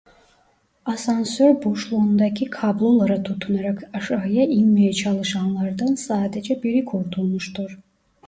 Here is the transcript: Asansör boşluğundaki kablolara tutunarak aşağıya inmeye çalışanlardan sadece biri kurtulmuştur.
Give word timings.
Asansör 0.85 1.63
boşluğundaki 1.65 2.45
kablolara 2.49 3.23
tutunarak 3.23 3.89
aşağıya 3.93 4.43
inmeye 4.45 4.93
çalışanlardan 4.93 5.95
sadece 5.95 6.63
biri 6.63 6.85
kurtulmuştur. 6.85 7.79